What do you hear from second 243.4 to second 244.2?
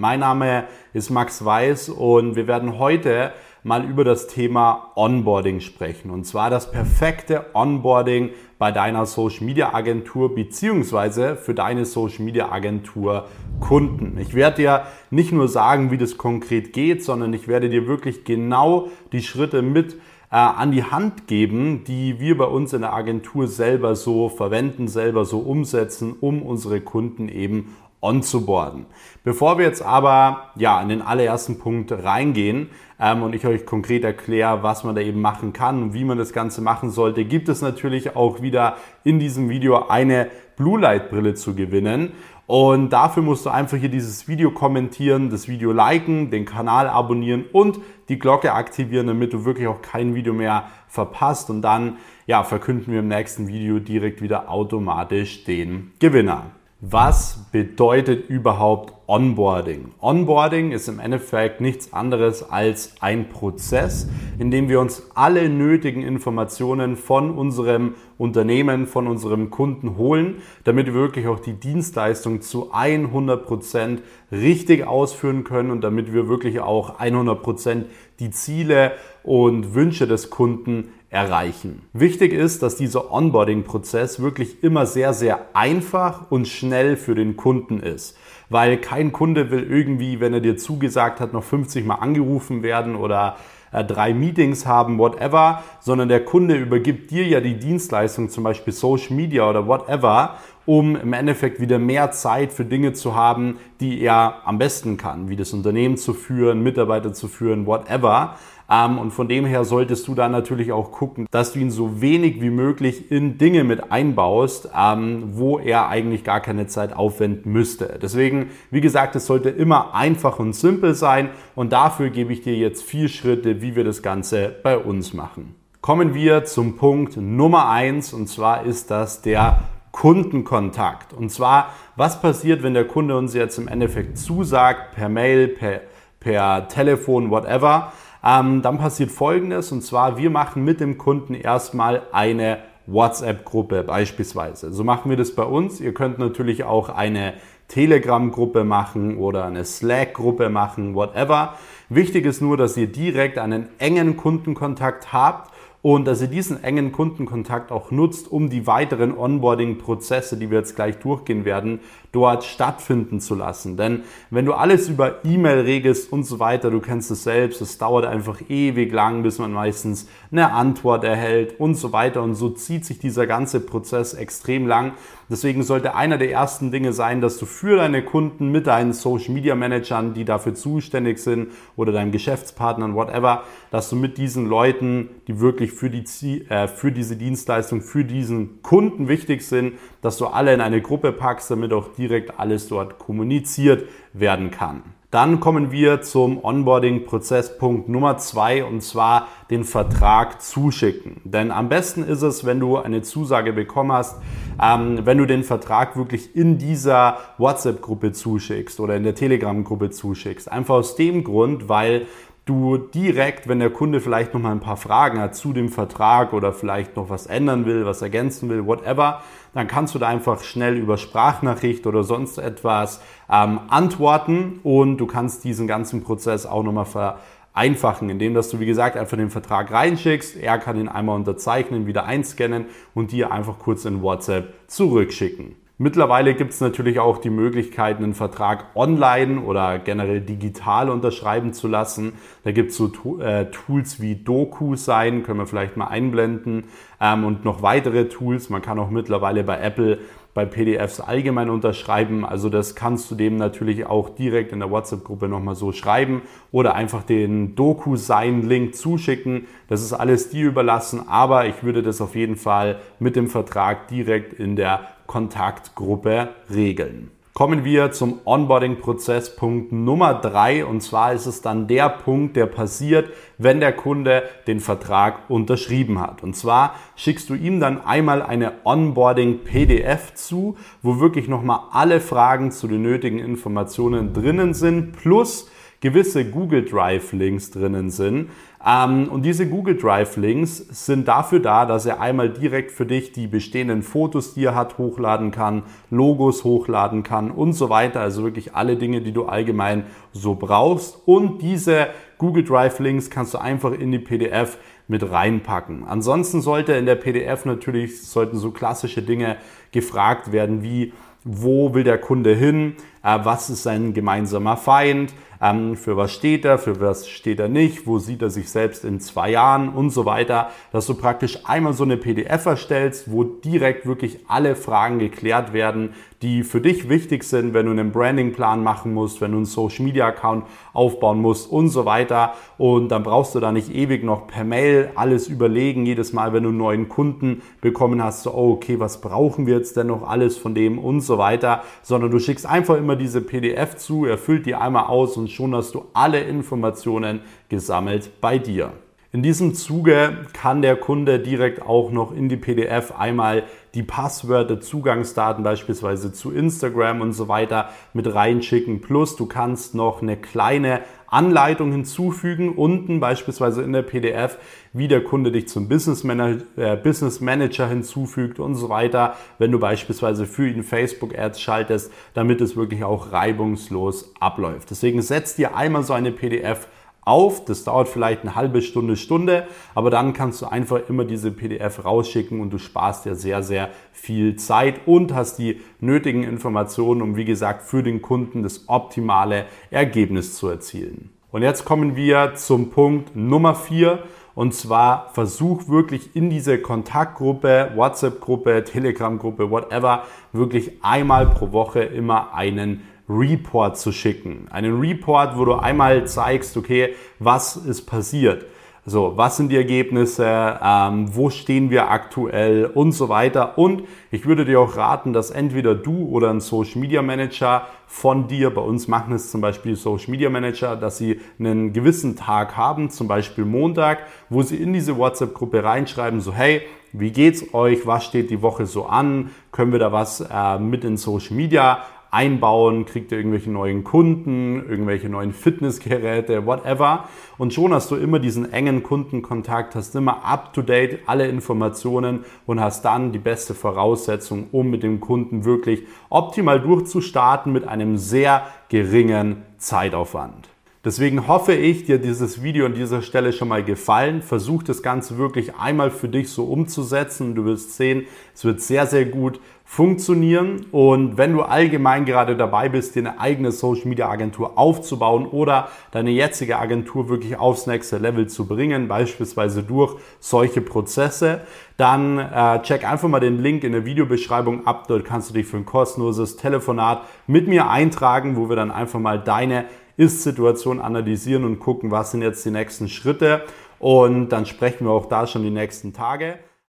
Tools wie